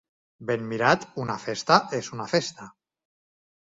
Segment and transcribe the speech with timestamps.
[0.51, 2.75] Ben mirat, una festa és una festa.